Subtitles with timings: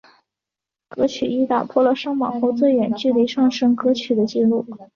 [0.89, 4.65] 歌曲亦打破了上榜后最远距离上升歌曲的记录。